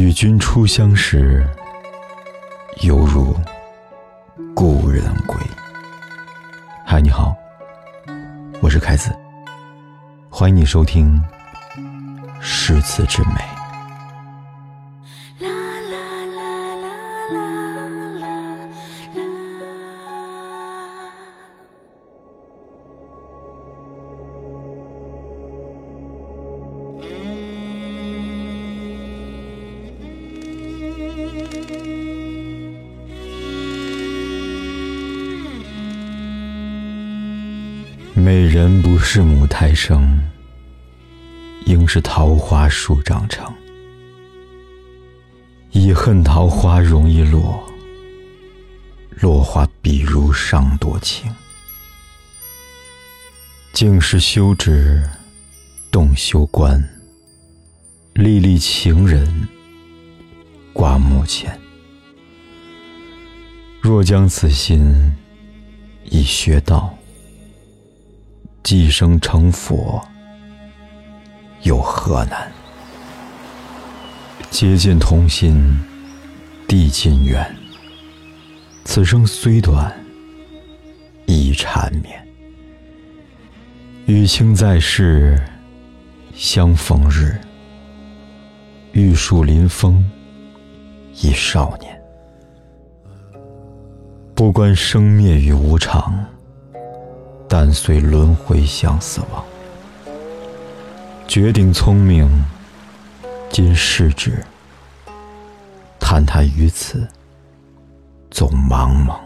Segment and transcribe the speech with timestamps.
[0.00, 1.46] 与君初相识，
[2.80, 3.36] 犹如
[4.54, 5.36] 故人归。
[6.86, 7.36] 嗨，你好，
[8.62, 9.14] 我是凯子，
[10.30, 11.22] 欢迎你收听
[12.40, 13.34] 《诗词之美》。
[15.44, 15.50] 啦
[15.90, 15.98] 啦
[16.34, 16.88] 啦啦
[17.34, 17.59] 啦
[38.14, 40.20] 美人不是母胎生，
[41.66, 43.52] 应是桃花树长成。
[45.70, 47.62] 已恨桃花容易落，
[49.20, 51.32] 落花比如伤多情。
[53.72, 55.02] 竟是休止
[55.90, 56.82] 动休关，
[58.14, 59.48] 历历情人
[60.72, 61.58] 挂目前。
[63.80, 65.12] 若将此心
[66.04, 66.94] 以学道。
[68.62, 70.06] 寄生成佛，
[71.62, 72.52] 有何难？
[74.50, 75.58] 结尽同心，
[76.68, 77.44] 地尽缘。
[78.84, 79.90] 此生虽短，
[81.26, 82.22] 亦缠绵。
[84.06, 85.42] 与卿在世，
[86.34, 87.34] 相逢日；
[88.92, 90.04] 玉树临风，
[91.22, 92.00] 一少年。
[94.34, 96.24] 不关生灭与无常。
[97.52, 99.44] 但随轮回相死亡，
[101.26, 102.30] 绝顶聪明，
[103.48, 104.40] 今世之，
[105.98, 107.08] 叹他于此，
[108.30, 109.16] 总茫茫。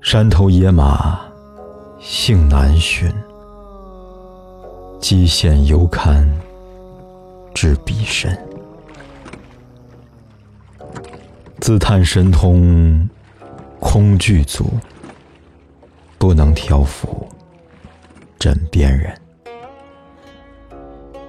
[0.00, 1.18] 山头野马，
[1.98, 3.12] 性难驯，
[5.00, 6.24] 机险犹堪
[7.52, 8.32] 知彼身。
[11.72, 13.08] 自叹神通，
[13.80, 14.70] 空具足。
[16.18, 17.26] 不能挑夫
[18.38, 19.18] 枕边人，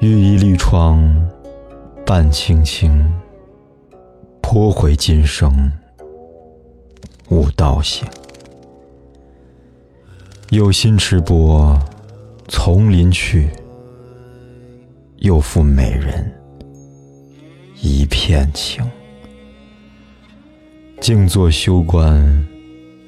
[0.00, 1.30] 玉衣绿窗
[2.04, 3.08] 伴青青，
[4.42, 5.70] 颇悔今生
[7.28, 8.04] 悟道行。
[10.50, 11.78] 有心持钵
[12.48, 13.48] 丛林去，
[15.18, 16.28] 又负美人
[17.80, 18.84] 一片情。
[21.04, 22.48] 静坐修观，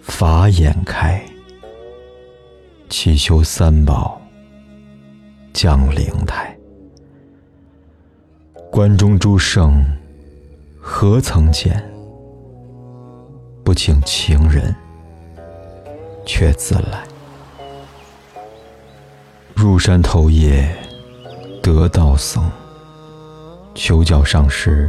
[0.03, 1.19] 法眼开。
[2.91, 4.21] 祈求三宝
[5.55, 6.55] 降灵台，
[8.71, 9.83] 关中诸圣
[10.79, 11.83] 何曾见？
[13.65, 14.77] 不请情人
[16.27, 17.03] 却自来。
[19.55, 20.69] 入山头夜
[21.63, 22.47] 得道僧，
[23.75, 24.87] 求教上师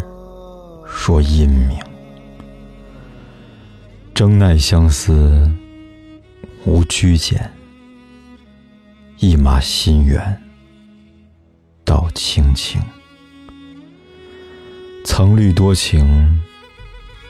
[0.86, 1.80] 说阴明。
[4.18, 5.48] 争奈相思
[6.66, 7.54] 无拘简。
[9.20, 10.42] 一马心远，
[11.86, 12.82] 道青青。
[15.06, 16.42] 曾虑多情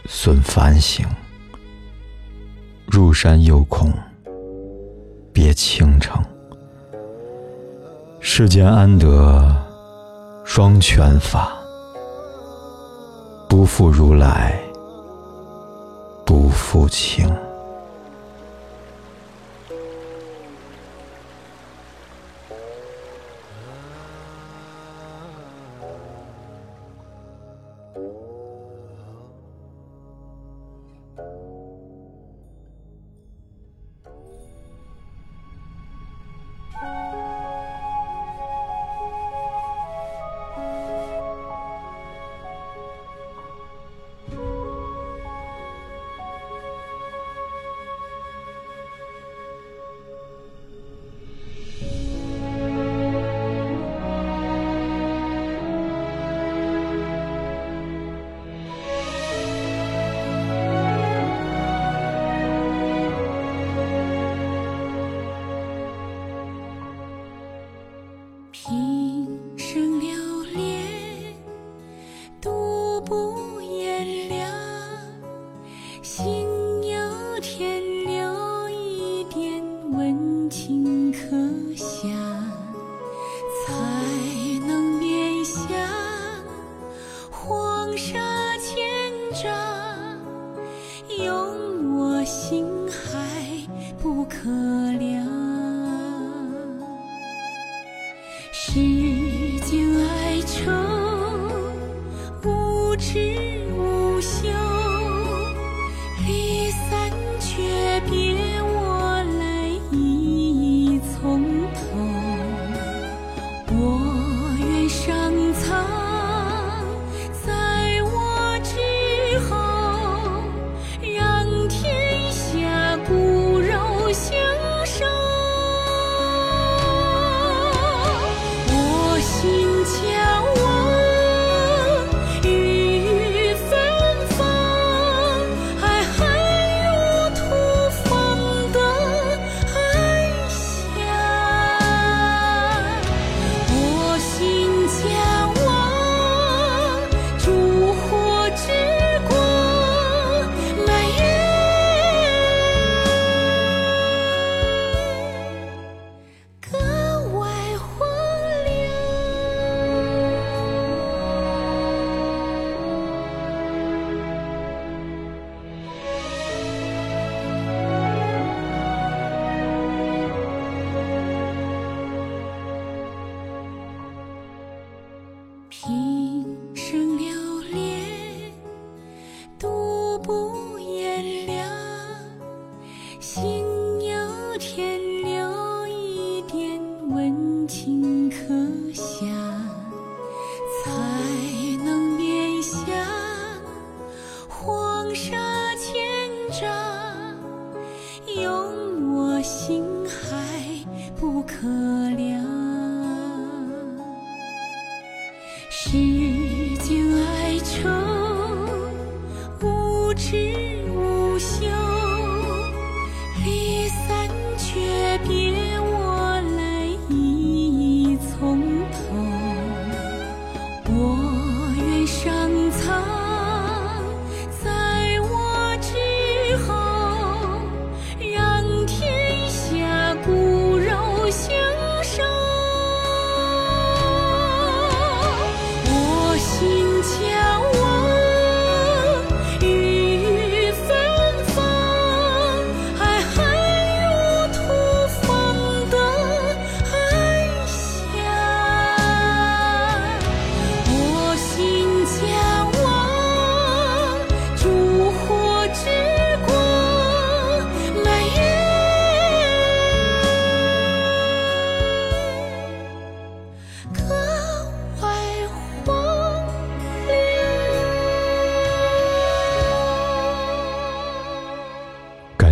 [0.06, 1.06] 损繁行，
[2.86, 3.92] 入山又恐
[5.34, 6.24] 别倾城。
[8.22, 9.54] 世间安得
[10.46, 11.52] 双全法？
[13.50, 14.58] 不负如来，
[16.28, 17.47] 不负卿。
[89.44, 90.20] 章
[91.20, 93.20] 涌我心海
[94.02, 94.50] 不可
[94.94, 95.24] 量
[98.52, 98.74] 世
[99.60, 100.72] 间哀愁
[102.44, 104.67] 无止无休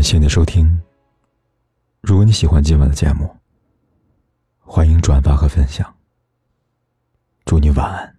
[0.05, 0.79] 谢谢收听。
[2.03, 3.27] 如果你喜欢今晚的节目
[4.59, 5.91] 欢迎转发和分享。
[7.43, 8.14] 祝你晚安。